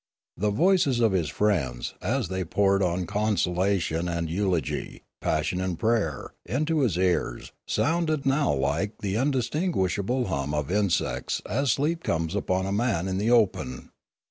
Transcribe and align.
The 0.35 0.49
voices 0.49 0.99
of 0.99 1.11
his 1.11 1.29
friends, 1.29 1.93
as 2.01 2.27
they 2.29 2.43
poured 2.43 2.81
con 2.81 3.05
solation 3.35 4.11
and 4.11 4.31
eulogy, 4.31 5.03
persuasion 5.21 5.61
and 5.61 5.77
prayer, 5.77 6.33
into 6.43 6.79
his 6.79 6.97
ears, 6.97 7.51
sounded 7.67 8.25
now 8.25 8.51
like 8.51 8.97
the 9.01 9.15
undistinguishable 9.17 10.25
hum 10.25 10.55
of 10.55 10.71
insects 10.71 11.39
as 11.45 11.71
sleep 11.73 12.01
comes 12.01 12.33
upon 12.33 12.65
a 12.65 12.71
man 12.71 13.07
in 13.07 13.19
the 13.19 13.29
open. 13.29 13.91